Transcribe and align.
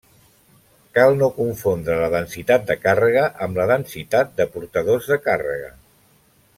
Cal 0.97 1.17
no 1.19 1.27
confondre 1.35 1.97
la 1.99 2.09
densitat 2.15 2.65
de 2.71 2.77
càrrega 2.87 3.27
amb 3.47 3.61
la 3.63 3.69
densitat 3.75 4.35
de 4.41 4.49
portadors 4.57 5.15
de 5.15 5.23
càrrega. 5.31 5.73